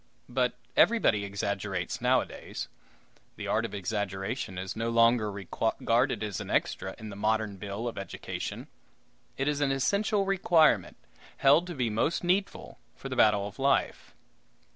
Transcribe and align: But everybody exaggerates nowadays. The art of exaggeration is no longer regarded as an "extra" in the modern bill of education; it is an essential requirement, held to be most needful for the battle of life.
But 0.29 0.55
everybody 0.75 1.23
exaggerates 1.23 2.01
nowadays. 2.01 2.67
The 3.35 3.45
art 3.45 3.65
of 3.65 3.75
exaggeration 3.75 4.57
is 4.57 4.75
no 4.75 4.89
longer 4.89 5.31
regarded 5.31 6.23
as 6.23 6.41
an 6.41 6.49
"extra" 6.49 6.95
in 6.97 7.09
the 7.09 7.15
modern 7.15 7.57
bill 7.57 7.87
of 7.87 7.99
education; 7.99 8.67
it 9.37 9.47
is 9.47 9.61
an 9.61 9.69
essential 9.71 10.25
requirement, 10.25 10.97
held 11.37 11.67
to 11.67 11.75
be 11.75 11.91
most 11.91 12.23
needful 12.23 12.79
for 12.95 13.09
the 13.09 13.15
battle 13.15 13.47
of 13.47 13.59
life. 13.59 14.15